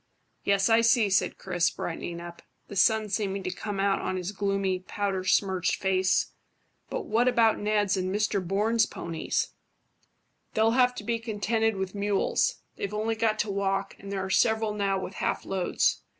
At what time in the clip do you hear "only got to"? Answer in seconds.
12.95-13.51